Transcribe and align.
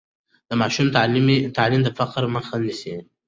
د 0.49 0.51
ماشوم 0.61 0.87
تعلیم 1.57 1.81
د 1.85 1.89
فقر 1.97 2.23
مخه 2.35 2.55
نیسي. 2.63 2.93